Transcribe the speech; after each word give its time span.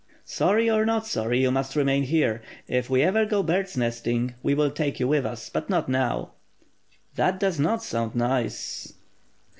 "Sorry, 0.25 0.67
or 0.67 0.83
not 0.83 1.05
sorry, 1.05 1.39
you 1.43 1.51
must 1.51 1.75
remain 1.75 2.01
here. 2.01 2.41
If 2.67 2.89
we 2.89 3.03
ever 3.03 3.23
go 3.23 3.43
birdsnesting, 3.43 4.33
we 4.41 4.55
will 4.55 4.71
take 4.71 4.99
you 4.99 5.07
with 5.07 5.27
us; 5.27 5.47
but 5.51 5.69
not 5.69 5.89
now." 5.89 6.31
"That 7.13 7.39
does 7.39 7.59
not 7.59 7.83
sound 7.83 8.15
nice." 8.15 8.95